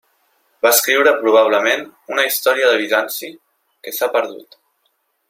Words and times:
Va 0.65 0.69
escriure 0.75 1.11
probablement 1.19 1.85
una 2.15 2.25
Història 2.29 2.71
de 2.73 2.81
Bizanci 2.85 3.31
que 3.89 3.95
s'ha 3.99 4.09
perdut. 4.17 4.59